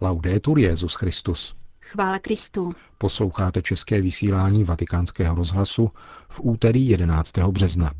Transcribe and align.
Laudetur 0.00 0.58
Jezus 0.58 0.94
Christus. 0.94 1.54
Chvála 1.80 2.18
Kristu. 2.18 2.72
Posloucháte 2.98 3.62
české 3.62 4.00
vysílání 4.00 4.64
Vatikánského 4.64 5.34
rozhlasu 5.34 5.90
v 6.28 6.40
úterý 6.42 6.88
11. 6.88 7.38
března. 7.38 7.92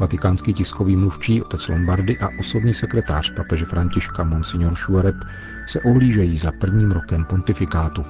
Vatikánský 0.00 0.54
tiskový 0.54 0.96
mluvčí 0.96 1.42
otec 1.42 1.68
Lombardy 1.68 2.18
a 2.18 2.28
osobní 2.40 2.74
sekretář 2.74 3.34
papeže 3.34 3.64
Františka 3.64 4.24
Monsignor 4.24 4.74
Šuareb 4.74 5.16
se 5.66 5.80
ohlížejí 5.80 6.38
za 6.38 6.52
prvním 6.52 6.92
rokem 6.92 7.24
pontifikátu. 7.24 8.04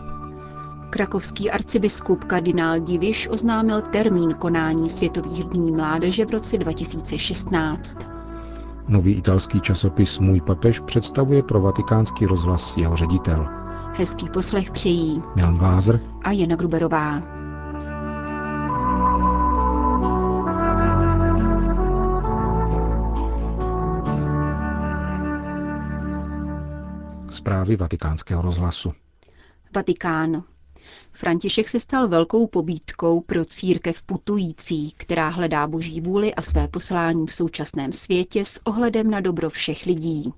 Krakovský 0.91 1.51
arcibiskup 1.51 2.24
kardinál 2.24 2.80
Diviš 2.80 3.29
oznámil 3.29 3.82
termín 3.82 4.34
konání 4.34 4.91
Světových 4.91 5.45
dní 5.45 5.73
mládeže 5.73 6.27
v 6.27 6.30
roce 6.30 6.59
2016. 6.59 7.98
Nový 8.88 9.12
italský 9.12 9.60
časopis 9.60 10.18
Můj 10.18 10.41
papež 10.41 10.80
představuje 10.80 11.43
pro 11.43 11.60
vatikánský 11.60 12.27
rozhlas 12.27 12.77
jeho 12.77 12.96
ředitel. 12.96 13.48
Hezký 13.95 14.29
poslech 14.29 14.70
přejí 14.70 15.23
Milan 15.34 15.57
Glázer 15.57 16.01
a 16.23 16.32
Jana 16.32 16.57
Gruberová. 16.57 17.40
Zprávy 27.30 27.77
vatikánského 27.77 28.43
rozhlasu. 28.43 28.93
Vatikán. 29.75 30.43
František 31.12 31.69
se 31.69 31.80
stal 31.80 32.09
velkou 32.09 32.46
pobídkou 32.46 33.21
pro 33.21 33.45
církev 33.45 34.02
putující, 34.02 34.95
která 34.96 35.29
hledá 35.29 35.66
boží 35.66 36.01
vůli 36.01 36.35
a 36.35 36.43
své 36.43 36.69
poslání 36.69 37.27
v 37.27 37.32
současném 37.32 37.93
světě 37.93 38.45
s 38.45 38.60
ohledem 38.66 39.10
na 39.10 39.21
dobro 39.21 39.51
všech 39.51 39.87
lidí. 39.87 40.32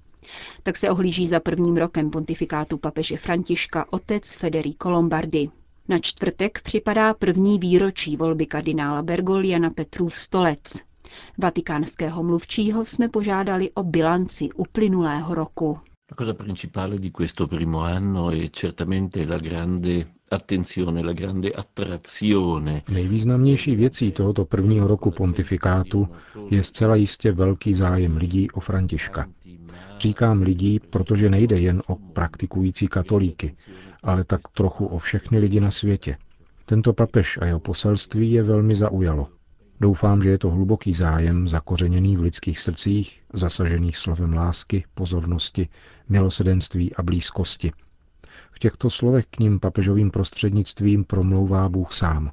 Tak 0.63 0.77
se 0.77 0.91
ohlíží 0.91 1.27
za 1.27 1.41
prvním 1.41 1.77
rokem 1.77 2.11
pontifikátu 2.11 2.79
papeže 2.79 3.17
Františka 3.17 3.93
otec 3.93 4.35
Federico 4.35 4.91
Lombardi. 4.91 5.51
Na 5.89 5.99
čtvrtek 5.99 6.61
připadá 6.63 7.15
první 7.15 7.59
výročí 7.59 8.17
volby 8.17 8.47
kardinála 8.47 9.03
Bergolia 9.03 9.59
na 9.59 9.71
Petrův 9.71 10.15
stolec. 10.15 10.75
Vatikánského 11.39 12.23
mluvčího 12.23 12.85
jsme 12.85 13.09
požádali 13.09 13.71
o 13.71 13.83
bilanci 13.83 14.49
uplynulého 14.57 15.35
roku. 15.35 15.79
La 16.13 16.19
cosa 16.19 16.35
principale 16.35 16.99
di 16.99 17.11
questo 17.11 17.47
primo 17.47 17.81
anno 17.81 18.31
è 18.31 18.51
certamente 18.51 19.25
la 19.25 19.39
grande 19.39 20.17
attenzione, 20.29 21.03
la 21.03 21.15
grande 21.15 21.51
attrazione. 21.51 22.83
Nejvýznamnější 22.89 23.77
věcí 23.77 24.13
tohoto 24.13 24.45
prvního 24.45 24.87
roku 24.87 25.11
pontifikátu 25.11 26.09
je 26.51 26.63
zcela 26.63 26.95
jistě 26.95 27.33
velký 27.33 27.75
zájem 27.75 28.17
lidí 28.17 28.51
o 28.51 28.61
Františka. 28.61 29.27
Říkám 29.99 30.43
lidí, 30.43 30.81
protože 30.91 31.31
nejde 31.31 31.61
jen 31.61 31.83
o 31.87 31.97
praktikující 31.97 32.89
katolíky, 32.89 33.55
ale 34.03 34.25
tak 34.25 34.41
trochu 34.55 34.87
o 34.87 34.99
všechny 34.99 35.39
lidi 35.39 35.61
na 35.61 35.71
světě. 35.71 36.17
Tento 36.65 36.93
papež 36.93 37.39
a 37.43 37.45
jeho 37.45 37.61
poselství 37.61 38.33
je 38.33 38.43
velmi 38.43 38.75
zaujalo. 38.75 39.29
Doufám, 39.83 40.23
že 40.23 40.31
je 40.31 40.39
to 40.39 40.51
hluboký 40.51 40.93
zájem 40.93 41.49
zakořeněný 41.49 42.17
v 42.17 42.21
lidských 42.21 42.61
srdcích, 42.61 43.23
zasažených 43.33 43.97
slovem 43.97 44.33
lásky, 44.33 44.85
pozornosti, 44.95 45.69
milosedenství 46.09 46.95
a 46.95 47.03
blízkosti. 47.03 47.73
V 48.53 48.59
těchto 48.59 48.91
slovech 48.91 49.27
k 49.27 49.39
ním 49.39 49.61
papežovým 49.61 50.11
prostřednictvím 50.11 51.05
promlouvá 51.05 51.69
Bůh 51.69 51.93
sám. 51.93 52.31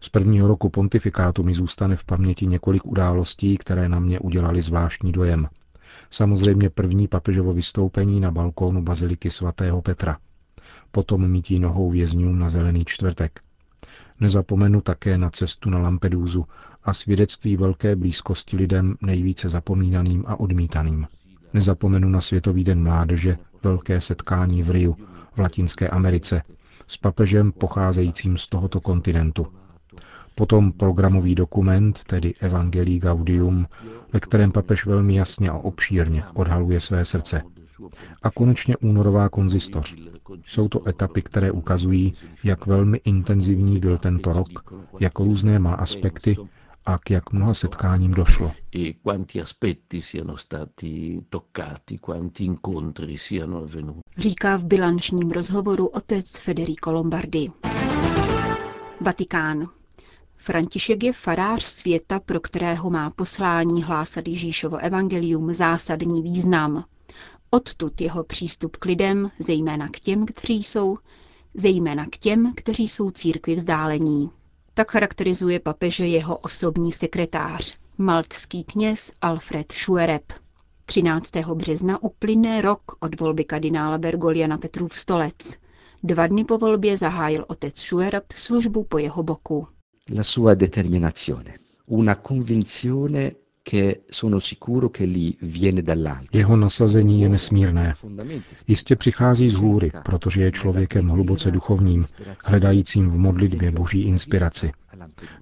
Z 0.00 0.08
prvního 0.08 0.48
roku 0.48 0.68
pontifikátu 0.68 1.42
mi 1.42 1.54
zůstane 1.54 1.96
v 1.96 2.04
paměti 2.04 2.46
několik 2.46 2.86
událostí, 2.86 3.58
které 3.58 3.88
na 3.88 4.00
mě 4.00 4.20
udělali 4.20 4.62
zvláštní 4.62 5.12
dojem. 5.12 5.48
Samozřejmě 6.10 6.70
první 6.70 7.08
papežovo 7.08 7.52
vystoupení 7.52 8.20
na 8.20 8.30
balkónu 8.30 8.82
baziliky 8.82 9.30
svatého 9.30 9.82
Petra. 9.82 10.18
Potom 10.90 11.28
mítí 11.28 11.60
nohou 11.60 11.90
vězňům 11.90 12.38
na 12.38 12.48
zelený 12.48 12.84
čtvrtek. 12.84 13.45
Nezapomenu 14.20 14.80
také 14.80 15.18
na 15.18 15.30
cestu 15.30 15.70
na 15.70 15.78
Lampedúzu 15.78 16.46
a 16.84 16.94
svědectví 16.94 17.56
velké 17.56 17.96
blízkosti 17.96 18.56
lidem 18.56 18.96
nejvíce 19.00 19.48
zapomínaným 19.48 20.24
a 20.26 20.40
odmítaným. 20.40 21.06
Nezapomenu 21.52 22.08
na 22.08 22.20
Světový 22.20 22.64
den 22.64 22.82
mládeže, 22.82 23.38
velké 23.62 24.00
setkání 24.00 24.62
v 24.62 24.70
Riu, 24.70 24.96
v 25.34 25.38
Latinské 25.38 25.88
Americe, 25.88 26.42
s 26.86 26.96
papežem 26.96 27.52
pocházejícím 27.52 28.36
z 28.36 28.48
tohoto 28.48 28.80
kontinentu. 28.80 29.46
Potom 30.34 30.72
programový 30.72 31.34
dokument, 31.34 32.04
tedy 32.04 32.34
Evangelii 32.40 32.98
Gaudium, 32.98 33.66
ve 34.12 34.20
kterém 34.20 34.52
papež 34.52 34.86
velmi 34.86 35.14
jasně 35.16 35.50
a 35.50 35.54
obšírně 35.54 36.24
odhaluje 36.34 36.80
své 36.80 37.04
srdce. 37.04 37.42
A 38.22 38.30
konečně 38.30 38.76
únorová 38.76 39.28
konzistoř. 39.28 39.96
Jsou 40.46 40.68
to 40.68 40.88
etapy, 40.88 41.22
které 41.22 41.52
ukazují, 41.52 42.14
jak 42.44 42.66
velmi 42.66 43.00
intenzivní 43.04 43.78
byl 43.78 43.98
tento 43.98 44.32
rok, 44.32 44.48
jak 45.00 45.18
různé 45.18 45.58
má 45.58 45.74
aspekty 45.74 46.36
a 46.86 46.98
k 46.98 47.10
jak 47.10 47.32
mnoha 47.32 47.54
setkáním 47.54 48.10
došlo. 48.10 48.52
Říká 54.18 54.56
v 54.56 54.64
bilančním 54.64 55.30
rozhovoru 55.30 55.86
otec 55.86 56.38
Federico 56.38 56.92
Lombardi. 56.92 57.50
Vatikán. 59.00 59.68
František 60.36 61.02
je 61.04 61.12
farář 61.12 61.62
světa, 61.64 62.20
pro 62.20 62.40
kterého 62.40 62.90
má 62.90 63.10
poslání 63.10 63.82
hlásat 63.82 64.28
Ježíšovo 64.28 64.76
evangelium 64.76 65.54
zásadní 65.54 66.22
význam. 66.22 66.84
Odtud 67.50 68.00
jeho 68.00 68.24
přístup 68.24 68.76
k 68.76 68.84
lidem, 68.84 69.30
zejména 69.38 69.88
k 69.88 70.00
těm, 70.00 70.26
kteří 70.26 70.62
jsou, 70.62 70.98
zejména 71.54 72.06
k 72.06 72.16
těm, 72.16 72.52
kteří 72.56 72.88
jsou 72.88 73.10
církvi 73.10 73.54
vzdálení. 73.54 74.30
Tak 74.74 74.90
charakterizuje 74.90 75.60
papeže 75.60 76.06
jeho 76.06 76.36
osobní 76.36 76.92
sekretář, 76.92 77.76
maltský 77.98 78.64
kněz 78.64 79.12
Alfred 79.22 79.72
Schuereb. 79.72 80.32
13. 80.86 81.30
března 81.54 82.02
uplyne 82.02 82.60
rok 82.60 82.82
od 83.00 83.20
volby 83.20 83.44
kardinála 83.44 83.98
Bergolia 83.98 84.46
na 84.46 84.58
Petrův 84.58 84.98
stolec. 84.98 85.56
Dva 86.02 86.26
dny 86.26 86.44
po 86.44 86.58
volbě 86.58 86.98
zahájil 86.98 87.44
otec 87.48 87.78
Schuereb 87.78 88.24
službu 88.32 88.84
po 88.84 88.98
jeho 88.98 89.22
boku. 89.22 89.68
La 90.16 90.22
sua 90.22 90.54
determinazione, 90.54 91.54
una 91.86 92.14
convinzione 92.28 93.32
jeho 96.32 96.56
nasazení 96.56 97.22
je 97.22 97.28
nesmírné. 97.28 97.94
Jistě 98.66 98.96
přichází 98.96 99.48
z 99.48 99.54
hůry, 99.54 99.90
protože 100.04 100.42
je 100.42 100.52
člověkem 100.52 101.08
hluboce 101.08 101.50
duchovním, 101.50 102.04
hledajícím 102.46 103.08
v 103.08 103.18
modlitbě 103.18 103.70
boží 103.70 104.02
inspiraci. 104.02 104.72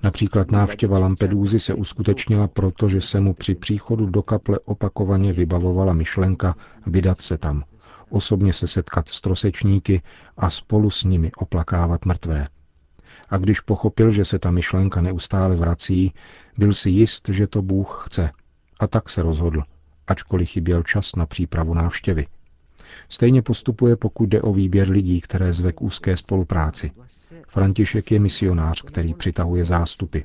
Například 0.03 0.51
návštěva 0.51 0.99
Lampedúzy 0.99 1.61
se 1.61 1.75
uskutečnila 1.75 2.49
proto, 2.49 2.89
že 2.89 3.01
se 3.01 3.21
mu 3.21 3.35
při 3.35 3.55
příchodu 3.55 4.07
do 4.07 4.23
kaple 4.23 4.59
opakovaně 4.59 5.33
vybavovala 5.33 5.93
myšlenka 5.93 6.57
vydat 6.87 7.21
se 7.21 7.39
tam, 7.39 7.65
osobně 8.11 8.53
se 8.53 8.67
setkat 8.67 9.09
s 9.09 9.21
trosečníky 9.21 10.03
a 10.37 10.51
spolu 10.51 10.91
s 10.91 11.05
nimi 11.05 11.33
oplakávat 11.37 12.05
mrtvé. 12.05 12.49
A 13.29 13.37
když 13.37 13.61
pochopil, 13.61 14.11
že 14.11 14.25
se 14.25 14.39
ta 14.39 14.51
myšlenka 14.51 15.01
neustále 15.01 15.57
vrací, 15.57 16.13
byl 16.59 16.75
si 16.75 16.91
jist, 16.91 17.29
že 17.29 17.47
to 17.47 17.63
Bůh 17.63 18.03
chce. 18.07 18.31
A 18.81 18.87
tak 18.87 19.09
se 19.09 19.23
rozhodl, 19.23 19.63
ačkoliv 20.07 20.49
chyběl 20.49 20.83
čas 20.83 21.17
na 21.17 21.27
přípravu 21.27 21.75
návštěvy. 21.75 22.27
Stejně 23.09 23.43
postupuje, 23.43 23.97
pokud 23.97 24.29
jde 24.29 24.43
o 24.43 24.53
výběr 24.53 24.91
lidí, 24.91 25.21
které 25.21 25.53
zve 25.53 25.73
k 25.73 25.83
úzké 25.83 26.17
spolupráci. 26.17 26.91
František 27.49 28.11
je 28.13 28.21
misionář, 28.21 28.83
který 28.83 29.15
přitahuje 29.15 29.65
zástupy, 29.65 30.19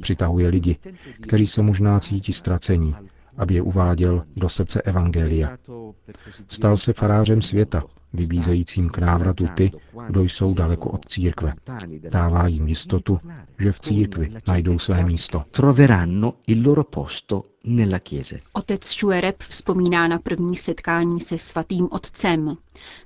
přitahuje 0.00 0.48
lidi, 0.48 0.76
kteří 1.22 1.46
se 1.46 1.62
možná 1.62 2.00
cítí 2.00 2.32
ztracení, 2.32 2.94
aby 3.38 3.54
je 3.54 3.62
uváděl 3.62 4.24
do 4.36 4.48
srdce 4.48 4.82
Evangelia. 4.82 5.58
Stal 6.48 6.76
se 6.76 6.92
farářem 6.92 7.42
světa, 7.42 7.82
vybízejícím 8.12 8.88
k 8.88 8.98
návratu 8.98 9.46
ty, 9.54 9.72
kdo 10.06 10.22
jsou 10.22 10.54
daleko 10.54 10.90
od 10.90 11.08
církve. 11.08 11.54
Dává 12.10 12.46
jim 12.46 12.68
jistotu, 12.68 13.20
že 13.58 13.72
v 13.72 13.80
církvi 13.80 14.32
najdou 14.48 14.78
své 14.78 15.04
místo. 15.04 15.44
Otec 18.52 18.90
Šuereb 18.92 19.36
vzpomíná 19.42 20.08
na 20.08 20.18
první 20.18 20.56
setkání 20.56 21.20
se 21.20 21.38
svatým 21.38 21.88
otcem. 21.90 22.56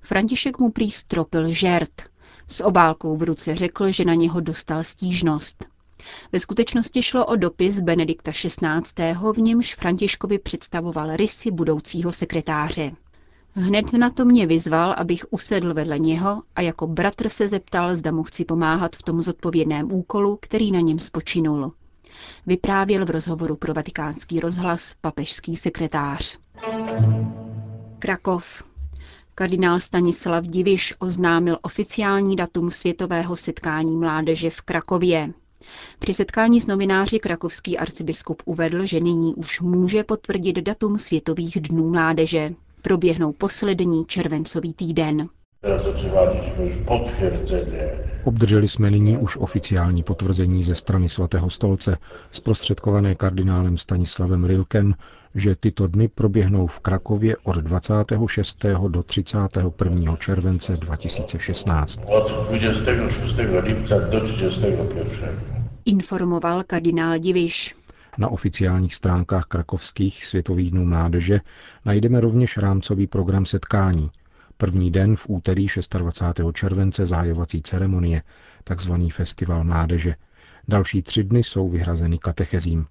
František 0.02 0.58
mu 0.58 0.70
prý 0.70 0.90
stropil 0.90 1.54
žert. 1.54 2.02
S 2.48 2.64
obálkou 2.64 3.16
v 3.16 3.22
ruce 3.22 3.54
řekl, 3.56 3.92
že 3.92 4.04
na 4.04 4.14
něho 4.14 4.40
dostal 4.40 4.84
stížnost. 4.84 5.69
Ve 6.32 6.38
skutečnosti 6.38 7.02
šlo 7.02 7.26
o 7.26 7.36
dopis 7.36 7.80
Benedikta 7.80 8.32
XVI., 8.32 9.14
v 9.34 9.38
němž 9.38 9.74
Františkovi 9.74 10.38
představoval 10.38 11.16
rysy 11.16 11.50
budoucího 11.50 12.12
sekretáře. 12.12 12.92
Hned 13.54 13.92
na 13.92 14.10
to 14.10 14.24
mě 14.24 14.46
vyzval, 14.46 14.94
abych 14.98 15.24
usedl 15.30 15.74
vedle 15.74 15.98
něho 15.98 16.42
a 16.56 16.60
jako 16.60 16.86
bratr 16.86 17.28
se 17.28 17.48
zeptal, 17.48 17.96
zda 17.96 18.10
mu 18.10 18.22
chci 18.22 18.44
pomáhat 18.44 18.96
v 18.96 19.02
tom 19.02 19.22
zodpovědném 19.22 19.92
úkolu, 19.92 20.38
který 20.42 20.72
na 20.72 20.80
něm 20.80 20.98
spočinul. 20.98 21.72
Vyprávěl 22.46 23.04
v 23.06 23.10
rozhovoru 23.10 23.56
pro 23.56 23.74
vatikánský 23.74 24.40
rozhlas 24.40 24.94
papežský 25.00 25.56
sekretář. 25.56 26.38
Krakov. 27.98 28.62
Kardinál 29.34 29.80
Stanislav 29.80 30.44
Diviš 30.44 30.94
oznámil 30.98 31.58
oficiální 31.62 32.36
datum 32.36 32.70
světového 32.70 33.36
setkání 33.36 33.96
mládeže 33.96 34.50
v 34.50 34.60
Krakově. 34.60 35.32
Při 35.98 36.14
setkání 36.14 36.60
s 36.60 36.66
novináři 36.66 37.18
krakovský 37.18 37.78
arcibiskup 37.78 38.42
uvedl, 38.44 38.86
že 38.86 39.00
nyní 39.00 39.34
už 39.34 39.60
může 39.60 40.04
potvrdit 40.04 40.56
datum 40.56 40.98
Světových 40.98 41.60
dnů 41.60 41.90
mládeže. 41.90 42.50
Proběhnou 42.82 43.32
poslední 43.32 44.04
červencový 44.06 44.72
týden. 44.74 45.28
Obdrželi 48.24 48.68
jsme 48.68 48.90
nyní 48.90 49.16
už 49.16 49.36
oficiální 49.36 50.02
potvrzení 50.02 50.64
ze 50.64 50.74
strany 50.74 51.08
svatého 51.08 51.50
stolce, 51.50 51.96
zprostředkované 52.32 53.14
kardinálem 53.14 53.78
Stanislavem 53.78 54.44
Rilkem, 54.44 54.94
že 55.34 55.56
tyto 55.56 55.86
dny 55.86 56.08
proběhnou 56.08 56.66
v 56.66 56.80
Krakově 56.80 57.36
od 57.44 57.56
26. 57.56 58.66
do 58.88 59.02
31. 59.02 60.16
července 60.16 60.76
2016. 60.76 62.00
Od 62.06 62.48
26. 62.48 63.36
lipca 63.62 63.98
do 63.98 64.20
31. 64.20 64.84
Informoval 65.84 66.62
kardinál 66.66 67.18
Diviš. 67.18 67.76
Na 68.18 68.28
oficiálních 68.28 68.94
stránkách 68.94 69.44
krakovských 69.44 70.24
světových 70.26 70.70
dnů 70.70 70.84
mládeže 70.84 71.40
najdeme 71.84 72.20
rovněž 72.20 72.56
rámcový 72.56 73.06
program 73.06 73.46
setkání. 73.46 74.10
První 74.60 74.90
den 74.90 75.16
v 75.16 75.26
úterý 75.28 75.66
26. 75.98 76.52
července 76.52 77.06
zájovací 77.06 77.62
ceremonie, 77.62 78.22
takzvaný 78.64 79.10
festival 79.10 79.64
mládeže. 79.64 80.14
Další 80.68 81.02
tři 81.02 81.24
dny 81.24 81.42
jsou 81.44 81.68
vyhrazeny 81.68 82.18
katechezím. 82.18 82.86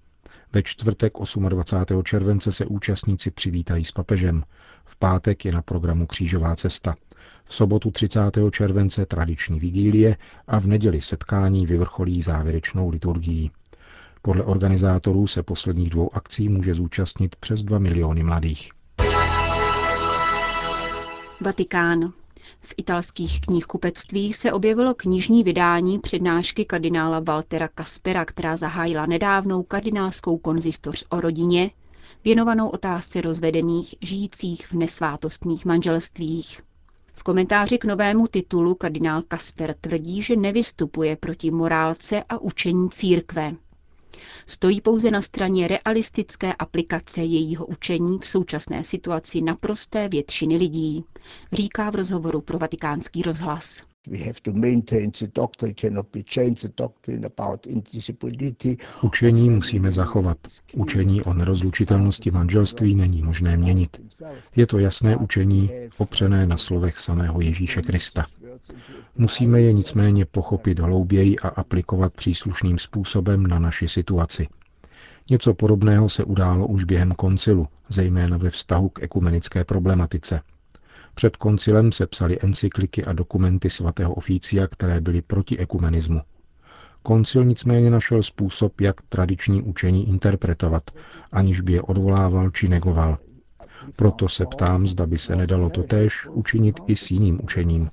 Ve 0.52 0.62
čtvrtek 0.62 1.12
28. 1.48 2.02
července 2.02 2.52
se 2.52 2.66
účastníci 2.66 3.30
přivítají 3.30 3.84
s 3.84 3.92
papežem. 3.92 4.44
V 4.84 4.96
pátek 4.96 5.44
je 5.44 5.52
na 5.52 5.62
programu 5.62 6.06
Křížová 6.06 6.56
cesta. 6.56 6.96
V 7.44 7.54
sobotu 7.54 7.90
30. 7.90 8.20
července 8.50 9.06
tradiční 9.06 9.60
vigílie 9.60 10.16
a 10.46 10.58
v 10.60 10.66
neděli 10.66 11.00
setkání 11.00 11.66
vyvrcholí 11.66 12.22
závěrečnou 12.22 12.88
liturgií. 12.90 13.50
Podle 14.22 14.42
organizátorů 14.42 15.26
se 15.26 15.42
posledních 15.42 15.90
dvou 15.90 16.16
akcí 16.16 16.48
může 16.48 16.74
zúčastnit 16.74 17.36
přes 17.36 17.62
2 17.62 17.78
miliony 17.78 18.22
mladých. 18.22 18.79
Vatikán. 21.42 22.12
V 22.60 22.74
italských 22.76 23.40
knihkupectvích 23.40 24.36
se 24.36 24.52
objevilo 24.52 24.94
knižní 24.94 25.44
vydání 25.44 25.98
přednášky 25.98 26.64
kardinála 26.64 27.20
Waltera 27.20 27.68
Kaspera, 27.68 28.24
která 28.24 28.56
zahájila 28.56 29.06
nedávnou 29.06 29.62
kardinálskou 29.62 30.38
konzistoř 30.38 31.04
o 31.08 31.20
rodině, 31.20 31.70
věnovanou 32.24 32.68
otázce 32.68 33.20
rozvedených 33.20 33.94
žijících 34.00 34.66
v 34.66 34.72
nesvátostných 34.74 35.64
manželstvích. 35.64 36.60
V 37.12 37.22
komentáři 37.22 37.78
k 37.78 37.84
novému 37.84 38.26
titulu 38.26 38.74
kardinál 38.74 39.22
Kasper 39.22 39.74
tvrdí, 39.80 40.22
že 40.22 40.36
nevystupuje 40.36 41.16
proti 41.16 41.50
morálce 41.50 42.24
a 42.28 42.38
učení 42.38 42.90
církve. 42.90 43.54
Stojí 44.46 44.80
pouze 44.80 45.10
na 45.10 45.22
straně 45.22 45.68
realistické 45.68 46.52
aplikace 46.52 47.20
jejího 47.20 47.66
učení 47.66 48.18
v 48.18 48.26
současné 48.26 48.84
situaci 48.84 49.42
naprosté 49.42 50.08
většiny 50.08 50.56
lidí, 50.56 51.04
říká 51.52 51.90
v 51.90 51.94
rozhovoru 51.94 52.40
pro 52.40 52.58
vatikánský 52.58 53.22
rozhlas. 53.22 53.82
Učení 59.02 59.50
musíme 59.50 59.92
zachovat. 59.92 60.38
Učení 60.74 61.22
o 61.22 61.34
nerozlučitelnosti 61.34 62.30
manželství 62.30 62.94
není 62.94 63.22
možné 63.22 63.56
měnit. 63.56 64.00
Je 64.56 64.66
to 64.66 64.78
jasné 64.78 65.16
učení, 65.16 65.70
opřené 65.98 66.46
na 66.46 66.56
slovech 66.56 66.98
samého 66.98 67.40
Ježíše 67.40 67.82
Krista. 67.82 68.24
Musíme 69.16 69.60
je 69.60 69.72
nicméně 69.72 70.24
pochopit 70.24 70.78
hlouběji 70.78 71.38
a 71.38 71.48
aplikovat 71.48 72.12
příslušným 72.12 72.78
způsobem 72.78 73.46
na 73.46 73.58
naši 73.58 73.88
situaci. 73.88 74.48
Něco 75.30 75.54
podobného 75.54 76.08
se 76.08 76.24
událo 76.24 76.66
už 76.66 76.84
během 76.84 77.12
koncilu, 77.12 77.68
zejména 77.88 78.36
ve 78.36 78.50
vztahu 78.50 78.88
k 78.88 79.02
ekumenické 79.02 79.64
problematice– 79.64 80.40
před 81.14 81.36
koncilem 81.36 81.92
se 81.92 82.06
psali 82.06 82.38
encykliky 82.40 83.04
a 83.04 83.12
dokumenty 83.12 83.70
svatého 83.70 84.14
oficia, 84.14 84.66
které 84.66 85.00
byly 85.00 85.22
proti 85.22 85.58
ekumenismu. 85.58 86.20
Koncil 87.02 87.44
nicméně 87.44 87.90
našel 87.90 88.22
způsob, 88.22 88.80
jak 88.80 89.02
tradiční 89.02 89.62
učení 89.62 90.08
interpretovat, 90.08 90.90
aniž 91.32 91.60
by 91.60 91.72
je 91.72 91.82
odvolával 91.82 92.50
či 92.50 92.68
negoval. 92.68 93.18
Proto 93.96 94.28
se 94.28 94.46
ptám, 94.46 94.86
zda 94.86 95.06
by 95.06 95.18
se 95.18 95.36
nedalo 95.36 95.70
totéž 95.70 96.26
učinit 96.26 96.80
i 96.86 96.96
s 96.96 97.10
jiným 97.10 97.40
učením. 97.42 97.88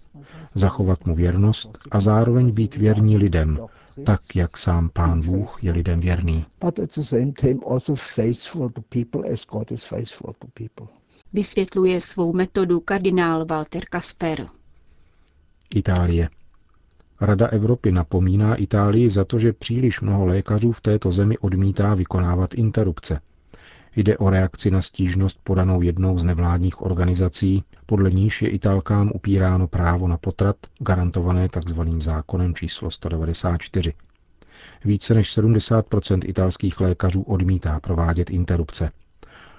Zachovat 0.55 1.05
mu 1.05 1.15
věrnost 1.15 1.77
a 1.91 1.99
zároveň 1.99 2.55
být 2.55 2.75
věrní 2.75 3.17
lidem, 3.17 3.59
tak 4.05 4.35
jak 4.35 4.57
sám 4.57 4.89
pán 4.89 5.21
Bůh 5.25 5.63
je 5.63 5.71
lidem 5.71 5.99
věrný. 5.99 6.45
Vysvětluje 11.33 12.01
svou 12.01 12.33
metodu 12.33 12.79
kardinál 12.79 13.45
Walter 13.45 13.85
Kasper. 13.85 14.47
Itálie. 15.75 16.29
Rada 17.21 17.47
Evropy 17.47 17.91
napomíná 17.91 18.55
Itálii 18.55 19.09
za 19.09 19.25
to, 19.25 19.39
že 19.39 19.53
příliš 19.53 20.01
mnoho 20.01 20.25
lékařů 20.25 20.71
v 20.71 20.81
této 20.81 21.11
zemi 21.11 21.37
odmítá 21.37 21.93
vykonávat 21.93 22.53
interrupce. 22.53 23.19
Jde 23.97 24.17
o 24.17 24.29
reakci 24.29 24.71
na 24.71 24.81
stížnost 24.81 25.39
podanou 25.43 25.81
jednou 25.81 26.17
z 26.17 26.23
nevládních 26.23 26.81
organizací, 26.81 27.63
podle 27.85 28.09
níž 28.09 28.41
je 28.41 28.49
Italkám 28.49 29.11
upíráno 29.15 29.67
právo 29.67 30.07
na 30.07 30.17
potrat, 30.17 30.55
garantované 30.79 31.49
tzv. 31.49 31.81
zákonem 31.99 32.55
číslo 32.55 32.91
194. 32.91 33.93
Více 34.85 35.13
než 35.13 35.31
70 35.31 35.85
italských 36.25 36.79
lékařů 36.79 37.21
odmítá 37.21 37.79
provádět 37.79 38.29
interrupce 38.29 38.91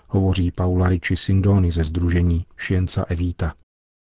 hovoří 0.09 0.51
Paula 0.51 0.89
Ricci 0.89 1.17
Sindoni 1.17 1.71
ze 1.71 1.85
združení 1.85 2.45
Scienza 2.57 3.05
e 3.09 3.15
Vita. 3.15 3.55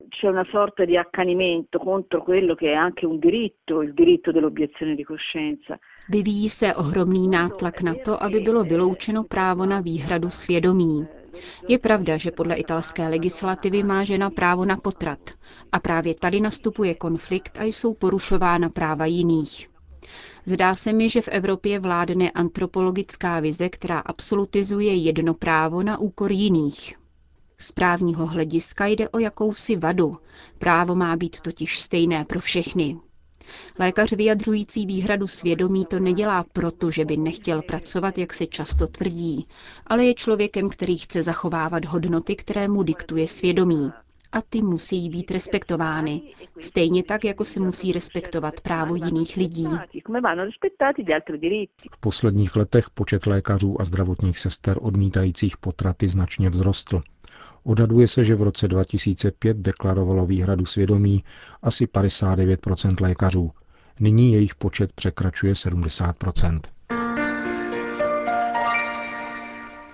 C'è 0.08 0.28
una 0.28 0.44
sorta 0.44 0.84
di 0.84 0.96
accanimento 0.96 1.78
contro 1.78 2.22
quello 2.22 2.54
che 2.54 2.70
è 2.70 2.74
anche 2.74 3.06
un 3.06 3.18
diritto, 3.18 3.82
il 3.82 3.94
diritto 3.94 4.30
dell'obiezione 4.32 4.94
di 4.94 5.02
coscienza. 5.02 5.78
Vyvíjí 6.08 6.48
se 6.48 6.74
ohromný 6.74 7.28
nátlak 7.28 7.80
na 7.82 7.94
to, 8.04 8.22
aby 8.22 8.40
bylo 8.40 8.64
vyloučeno 8.64 9.24
právo 9.24 9.66
na 9.66 9.80
výhradu 9.80 10.30
svědomí. 10.30 11.06
Je 11.68 11.78
pravda, 11.78 12.16
že 12.16 12.30
podle 12.30 12.54
italské 12.54 13.08
legislativy 13.08 13.82
má 13.82 14.04
žena 14.04 14.30
právo 14.30 14.64
na 14.64 14.76
potrat 14.76 15.18
a 15.72 15.80
právě 15.80 16.14
tady 16.14 16.40
nastupuje 16.40 16.94
konflikt 16.94 17.58
a 17.60 17.64
jsou 17.64 17.94
porušována 17.94 18.68
práva 18.68 19.06
jiných. 19.06 19.68
Zdá 20.46 20.74
se 20.74 20.92
mi, 20.92 21.08
že 21.08 21.20
v 21.22 21.28
Evropě 21.28 21.80
vládne 21.80 22.30
antropologická 22.30 23.40
vize, 23.40 23.68
která 23.68 23.98
absolutizuje 23.98 24.94
jedno 24.94 25.34
právo 25.34 25.82
na 25.82 25.98
úkor 25.98 26.32
jiných. 26.32 26.94
Z 27.58 27.72
právního 27.72 28.26
hlediska 28.26 28.86
jde 28.86 29.08
o 29.08 29.18
jakousi 29.18 29.76
vadu. 29.76 30.16
Právo 30.58 30.94
má 30.94 31.16
být 31.16 31.40
totiž 31.40 31.78
stejné 31.78 32.24
pro 32.24 32.40
všechny. 32.40 32.96
Lékař 33.78 34.12
vyjadřující 34.12 34.86
výhradu 34.86 35.26
svědomí 35.26 35.84
to 35.86 36.00
nedělá 36.00 36.44
proto, 36.52 36.90
že 36.90 37.04
by 37.04 37.16
nechtěl 37.16 37.62
pracovat, 37.62 38.18
jak 38.18 38.32
se 38.32 38.46
často 38.46 38.86
tvrdí, 38.86 39.46
ale 39.86 40.04
je 40.04 40.14
člověkem, 40.14 40.68
který 40.68 40.96
chce 40.98 41.22
zachovávat 41.22 41.84
hodnoty, 41.84 42.36
které 42.36 42.68
mu 42.68 42.82
diktuje 42.82 43.28
svědomí 43.28 43.92
a 44.34 44.42
ty 44.42 44.62
musí 44.62 45.08
být 45.08 45.30
respektovány. 45.30 46.22
Stejně 46.60 47.02
tak, 47.02 47.24
jako 47.24 47.44
se 47.44 47.60
musí 47.60 47.92
respektovat 47.92 48.60
právo 48.60 48.94
jiných 48.94 49.36
lidí. 49.36 49.66
V 51.90 51.98
posledních 52.00 52.56
letech 52.56 52.90
počet 52.90 53.26
lékařů 53.26 53.80
a 53.80 53.84
zdravotních 53.84 54.38
sester 54.38 54.76
odmítajících 54.80 55.56
potraty 55.56 56.08
značně 56.08 56.50
vzrostl. 56.50 57.02
Odhaduje 57.64 58.08
se, 58.08 58.24
že 58.24 58.34
v 58.34 58.42
roce 58.42 58.68
2005 58.68 59.56
deklarovalo 59.56 60.26
výhradu 60.26 60.66
svědomí 60.66 61.24
asi 61.62 61.86
59 61.86 62.60
lékařů. 63.00 63.50
Nyní 64.00 64.32
jejich 64.32 64.54
počet 64.54 64.92
překračuje 64.92 65.52
70% 65.52 66.60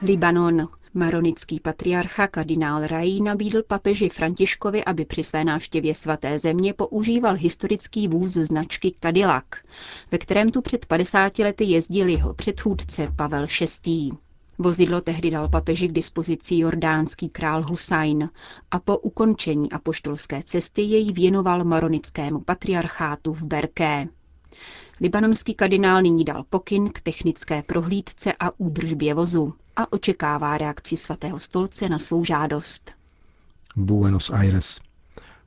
Libanon. 0.02 0.68
Maronický 0.94 1.60
patriarcha 1.60 2.26
kardinál 2.26 2.86
Rají 2.86 3.22
nabídl 3.22 3.62
papeži 3.62 4.08
Františkovi, 4.08 4.84
aby 4.84 5.04
při 5.04 5.22
své 5.24 5.44
návštěvě 5.44 5.94
svaté 5.94 6.38
země 6.38 6.74
používal 6.74 7.34
historický 7.36 8.08
vůz 8.08 8.32
značky 8.32 8.92
Cadillac, 9.00 9.44
ve 10.10 10.18
kterém 10.18 10.50
tu 10.50 10.62
před 10.62 10.86
50 10.86 11.38
lety 11.38 11.64
jezdil 11.64 12.08
jeho 12.08 12.34
předchůdce 12.34 13.08
Pavel 13.16 13.46
VI. 13.86 14.10
Vozidlo 14.60 15.00
tehdy 15.00 15.30
dal 15.30 15.48
papeži 15.48 15.88
k 15.88 15.92
dispozici 15.92 16.58
jordánský 16.58 17.28
král 17.28 17.62
Husajn 17.62 18.28
a 18.70 18.78
po 18.78 18.98
ukončení 18.98 19.72
apoštolské 19.72 20.42
cesty 20.42 20.82
jej 20.82 21.12
věnoval 21.12 21.64
maronickému 21.64 22.40
patriarchátu 22.40 23.32
v 23.34 23.42
Berké. 23.42 24.08
Libanonský 25.00 25.54
kardinál 25.54 26.02
nyní 26.02 26.24
dal 26.24 26.44
pokyn 26.50 26.88
k 26.88 27.00
technické 27.00 27.62
prohlídce 27.62 28.32
a 28.40 28.50
údržbě 28.58 29.14
vozu 29.14 29.54
a 29.76 29.92
očekává 29.92 30.58
reakci 30.58 30.96
svatého 30.96 31.38
stolce 31.38 31.88
na 31.88 31.98
svou 31.98 32.24
žádost. 32.24 32.92
Buenos 33.76 34.30
Aires. 34.30 34.80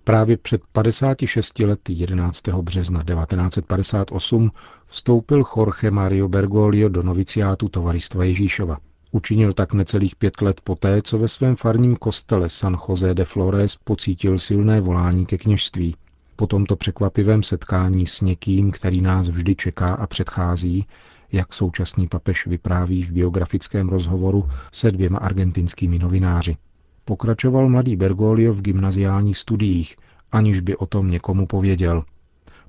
Právě 0.03 0.37
před 0.37 0.61
56 0.71 1.59
lety 1.59 1.93
11. 1.93 2.47
března 2.47 3.03
1958 3.03 4.51
vstoupil 4.87 5.43
Jorge 5.57 5.91
Mario 5.91 6.27
Bergoglio 6.27 6.89
do 6.89 7.03
noviciátu 7.03 7.69
Tovaristva 7.69 8.23
Ježíšova. 8.23 8.77
Učinil 9.15 9.53
tak 9.53 9.73
necelých 9.73 10.15
pět 10.15 10.41
let 10.41 10.61
poté, 10.61 11.01
co 11.01 11.17
ve 11.17 11.27
svém 11.27 11.55
farním 11.55 11.95
kostele 11.95 12.49
San 12.49 12.77
José 12.89 13.13
de 13.13 13.25
Flores 13.25 13.75
pocítil 13.83 14.39
silné 14.39 14.81
volání 14.81 15.25
ke 15.25 15.37
kněžství. 15.37 15.95
Po 16.35 16.47
tomto 16.47 16.75
překvapivém 16.75 17.43
setkání 17.43 18.07
s 18.07 18.21
někým, 18.21 18.71
který 18.71 19.01
nás 19.01 19.29
vždy 19.29 19.55
čeká 19.55 19.93
a 19.93 20.07
předchází, 20.07 20.85
jak 21.31 21.53
současný 21.53 22.07
papež 22.07 22.47
vypráví 22.47 23.03
v 23.03 23.11
biografickém 23.11 23.89
rozhovoru 23.89 24.49
se 24.71 24.91
dvěma 24.91 25.19
argentinskými 25.19 25.99
novináři. 25.99 26.57
Pokračoval 27.05 27.69
mladý 27.69 27.95
Bergoglio 27.95 28.53
v 28.53 28.61
gymnaziálních 28.61 29.37
studiích, 29.37 29.95
aniž 30.31 30.59
by 30.59 30.77
o 30.77 30.85
tom 30.85 31.11
někomu 31.11 31.47
pověděl. 31.47 32.03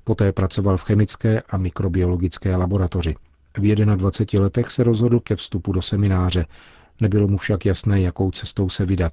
Poté 0.04 0.32
pracoval 0.32 0.76
v 0.76 0.82
chemické 0.82 1.40
a 1.40 1.56
mikrobiologické 1.56 2.56
laboratoři. 2.56 3.14
V 3.58 3.74
21 3.74 4.44
letech 4.44 4.70
se 4.70 4.84
rozhodl 4.84 5.20
ke 5.20 5.36
vstupu 5.36 5.72
do 5.72 5.82
semináře, 5.82 6.46
nebylo 7.00 7.28
mu 7.28 7.36
však 7.36 7.66
jasné, 7.66 8.00
jakou 8.00 8.30
cestou 8.30 8.68
se 8.68 8.84
vydat. 8.84 9.12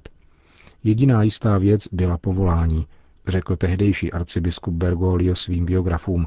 Jediná 0.84 1.22
jistá 1.22 1.58
věc 1.58 1.88
byla 1.92 2.18
povolání, 2.18 2.86
řekl 3.28 3.56
tehdejší 3.56 4.12
arcibiskup 4.12 4.74
Bergoglio 4.74 5.34
svým 5.34 5.66
biografům. 5.66 6.26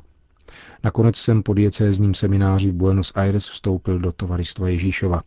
Nakonec 0.83 1.17
jsem 1.17 1.43
po 1.43 1.53
diecézním 1.53 2.13
semináři 2.13 2.71
v 2.71 2.73
Buenos 2.73 3.11
Aires 3.15 3.47
vstoupil 3.47 3.99
do 3.99 4.11
tovaristva 4.11 4.69
Ježíšova. 4.69 5.23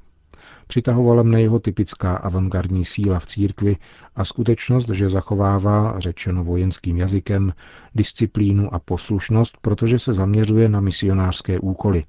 Přitahovala 0.67 1.23
mne 1.23 1.43
jeho 1.43 1.59
typická 1.59 2.17
avantgardní 2.17 2.85
síla 2.85 3.19
v 3.19 3.27
církvi 3.27 3.77
a 4.17 4.25
skutečnost, 4.25 4.89
že 4.89 5.11
zachovává, 5.11 6.01
řečeno 6.01 6.45
vojenským 6.45 6.97
jazykem, 6.97 7.53
disciplínu 7.95 8.75
a 8.75 8.79
poslušnost, 8.79 9.59
protože 9.61 9.99
se 9.99 10.13
zaměřuje 10.13 10.69
na 10.69 10.81
misionářské 10.81 11.61
úkoly, 11.61 12.05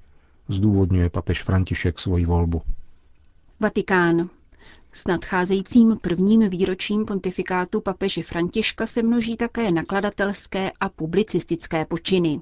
zdůvodňuje 0.49 1.09
papež 1.09 1.43
František 1.43 1.99
svoji 1.99 2.25
volbu. 2.25 2.61
Vatikán. 3.59 4.29
S 4.93 5.07
nadcházejícím 5.07 5.97
prvním 6.01 6.49
výročím 6.49 7.05
pontifikátu 7.05 7.81
papeže 7.81 8.23
Františka 8.23 8.87
se 8.87 9.03
množí 9.03 9.37
také 9.37 9.71
nakladatelské 9.71 10.71
a 10.79 10.89
publicistické 10.89 11.85
počiny. 11.85 12.41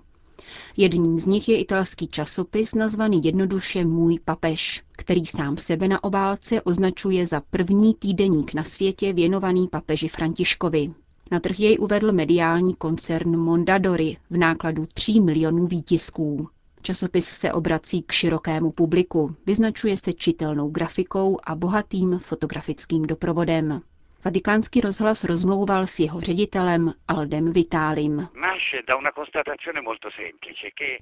Jedním 0.78 1.20
z 1.20 1.28
nich 1.28 1.50
je 1.50 1.60
italský 1.60 2.08
časopis 2.08 2.76
nazvaný 2.76 3.24
jednoduše 3.24 3.86
Můj 3.86 4.20
papež, 4.26 4.84
který 4.92 5.26
sám 5.26 5.58
sebe 5.58 5.88
na 5.88 6.04
obálce 6.04 6.62
označuje 6.62 7.28
za 7.28 7.42
první 7.50 7.94
týdeník 7.94 8.54
na 8.54 8.64
světě 8.64 9.14
věnovaný 9.14 9.68
papeži 9.68 10.08
Františkovi. 10.08 10.92
Na 11.32 11.40
trh 11.40 11.60
jej 11.60 11.78
uvedl 11.80 12.12
mediální 12.12 12.76
koncern 12.76 13.38
Mondadori 13.38 14.18
v 14.30 14.38
nákladu 14.38 14.86
3 14.94 15.20
milionů 15.20 15.68
výtisků. 15.68 16.50
Časopis 16.88 17.25
se 17.25 17.53
obrací 17.53 18.01
k 18.01 18.12
širokému 18.12 18.72
publiku, 18.72 19.36
vyznačuje 19.46 19.98
se 19.98 20.13
čitelnou 20.13 20.70
grafikou 20.70 21.38
a 21.44 21.56
bohatým 21.56 22.20
fotografickým 22.20 23.03
doprovodem. 23.03 23.82
Vatikánský 24.25 24.82
rozhlas 24.82 25.24
rozmlouval 25.24 25.88
s 25.88 26.00
jeho 26.00 26.22
ředitelem 26.22 26.94
Aldem 27.08 27.53
Vitálim. 27.53 28.27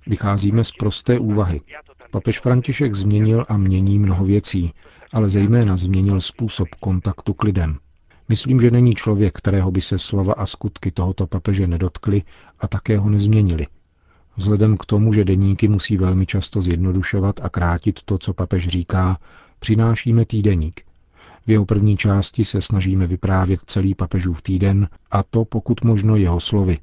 Vycházíme 0.08 0.63
z 0.63 0.72
prosté 0.72 1.20
úvahy. 1.20 1.62
Papež 2.12 2.39
František 2.39 2.96
změnil 2.96 3.46
a 3.50 3.58
mění 3.58 4.00
mnoho 4.00 4.25
věcí, 4.25 4.74
ale 5.13 5.30
zejména 5.30 5.77
změnil 5.77 6.22
způsob 6.22 6.68
kontaktu 6.80 7.34
k 7.34 7.44
lidem. 7.44 7.77
Myslím, 8.30 8.62
že 8.62 8.72
není 8.72 8.96
člověk, 8.96 9.38
kterého 9.38 9.72
by 9.72 9.82
se 9.82 10.00
slova 10.00 10.34
a 10.34 10.46
skutky 10.46 10.92
tohoto 10.92 11.27
papeže 11.27 11.68
nedotkly 11.68 12.24
a 12.60 12.68
také 12.68 12.98
ho 12.98 13.10
nezměnili. 13.10 13.68
Vzhledem 14.38 14.77
k 14.77 14.86
tomu, 14.86 15.13
že 15.13 15.25
deníky 15.25 15.68
musí 15.68 15.98
velmi 15.98 16.25
často 16.25 16.62
zjednodušovat 16.62 17.39
a 17.44 17.50
krátit 17.50 18.00
to, 18.06 18.18
co 18.18 18.34
papež 18.34 18.68
říká, 18.68 19.18
přinášíme 19.60 20.25
týdeník. 20.25 20.82
V 21.48 21.51
jeho 21.51 21.65
první 21.65 21.98
části 21.98 22.46
se 22.46 22.62
snažíme 22.62 23.08
vyprávět 23.08 23.60
celý 23.65 23.96
papežův 23.96 24.42
týden 24.42 24.88
a 25.12 25.24
to 25.24 25.46
pokud 25.46 25.84
možno 25.84 26.15
jeho 26.15 26.39
slovy. 26.39 26.80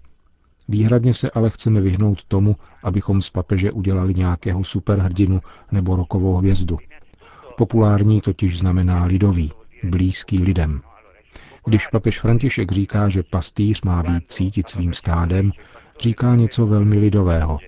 Výhradně 0.69 1.15
se 1.15 1.31
ale 1.31 1.51
chceme 1.51 1.81
vyhnout 1.81 2.25
tomu, 2.25 2.57
abychom 2.83 3.23
z 3.23 3.31
papeže 3.31 3.73
udělali 3.73 4.15
nějakého 4.15 4.65
superhrdinu 4.65 5.41
nebo 5.73 5.97
rokovou 5.97 6.37
hvězdu. 6.37 6.79
Populární 7.57 8.21
totiž 8.21 8.59
znamená 8.59 9.05
lidový, 9.05 9.53
blízký 9.85 10.39
lidem. 10.39 10.81
Když 11.65 11.87
papež 11.87 12.21
František 12.21 12.73
říká, 12.73 13.09
že 13.09 13.23
pastýř 13.23 13.83
má 13.83 14.03
být 14.03 14.33
cítit 14.33 14.69
svým 14.69 14.95
stádem, 14.95 15.53
říká 16.03 16.35
něco 16.35 16.67
velmi 16.67 16.99
lidového. 16.99 17.59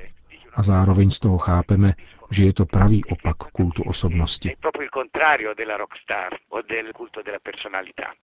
A 0.55 0.63
zároveň 0.63 1.11
z 1.11 1.19
toho 1.19 1.39
chápeme, 1.39 1.95
že 2.31 2.45
je 2.45 2.53
to 2.53 2.67
pravý 2.67 3.05
opak 3.05 3.37
kultu 3.37 3.83
osobnosti. 3.83 4.57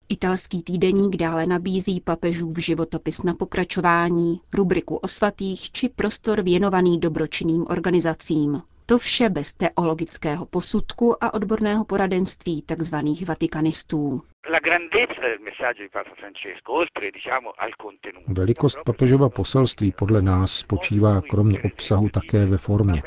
Italský 0.09 0.63
týdeník 0.63 1.15
dále 1.15 1.45
nabízí 1.45 2.01
papežův 2.01 2.57
životopis 2.57 3.23
na 3.23 3.33
pokračování, 3.33 4.41
rubriku 4.53 4.95
o 4.95 5.07
svatých 5.07 5.71
či 5.71 5.89
prostor 5.89 6.41
věnovaný 6.41 6.99
dobročinným 6.99 7.65
organizacím. 7.69 8.61
To 8.89 8.97
vše 8.97 9.29
bez 9.29 9.53
teologického 9.53 10.45
posudku 10.45 11.23
a 11.23 11.33
odborného 11.33 11.85
poradenství 11.85 12.61
tzv. 12.61 12.95
vatikanistů. 13.27 14.21
Velikost 18.27 18.79
papežova 18.85 19.29
poselství 19.29 19.91
podle 19.91 20.21
nás 20.21 20.51
spočívá 20.51 21.21
kromě 21.21 21.61
obsahu 21.61 22.09
také 22.09 22.45
ve 22.45 22.57
formě. 22.57 23.03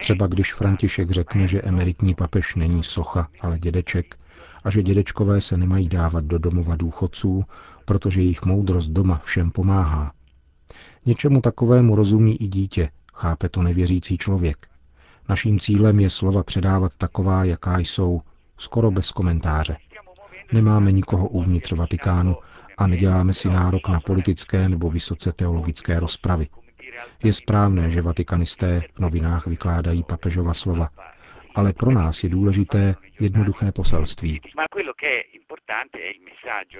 Třeba 0.00 0.26
když 0.26 0.54
František 0.54 1.10
řekne, 1.10 1.46
že 1.46 1.62
emeritní 1.62 2.14
papež 2.14 2.54
není 2.54 2.84
socha, 2.84 3.28
ale 3.40 3.58
dědeček, 3.58 4.16
a 4.64 4.70
že 4.70 4.82
dědečkové 4.82 5.40
se 5.40 5.56
nemají 5.56 5.88
dávat 5.88 6.24
do 6.24 6.38
domova 6.38 6.76
důchodců, 6.76 7.44
protože 7.84 8.20
jejich 8.20 8.44
moudrost 8.44 8.90
doma 8.90 9.18
všem 9.18 9.50
pomáhá. 9.50 10.12
Něčemu 11.06 11.40
takovému 11.40 11.96
rozumí 11.96 12.42
i 12.42 12.46
dítě, 12.46 12.90
chápe 13.14 13.48
to 13.48 13.62
nevěřící 13.62 14.18
člověk. 14.18 14.56
Naším 15.28 15.60
cílem 15.60 16.00
je 16.00 16.10
slova 16.10 16.42
předávat 16.42 16.92
taková, 16.98 17.44
jaká 17.44 17.78
jsou, 17.78 18.20
skoro 18.58 18.90
bez 18.90 19.12
komentáře. 19.12 19.76
Nemáme 20.52 20.92
nikoho 20.92 21.28
uvnitř 21.28 21.72
Vatikánu 21.72 22.36
a 22.78 22.86
neděláme 22.86 23.34
si 23.34 23.48
nárok 23.48 23.88
na 23.88 24.00
politické 24.00 24.68
nebo 24.68 24.90
vysoce 24.90 25.32
teologické 25.32 26.00
rozpravy. 26.00 26.46
Je 27.24 27.32
správné, 27.32 27.90
že 27.90 28.02
vatikanisté 28.02 28.82
v 28.94 29.00
novinách 29.00 29.46
vykládají 29.46 30.04
papežova 30.04 30.54
slova, 30.54 30.88
ale 31.54 31.72
pro 31.72 31.90
nás 31.90 32.24
je 32.24 32.28
důležité 32.28 32.94
jednoduché 33.20 33.72
poselství. 33.72 34.40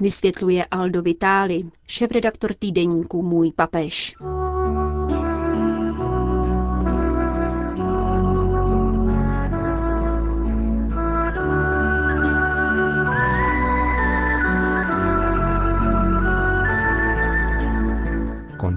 Vysvětluje 0.01 0.65
Aldo 0.71 1.03
Vitali, 1.03 1.63
šéf-redaktor 1.87 2.55
týdeníku 2.55 3.23
Můj 3.23 3.53
papež. 3.57 4.15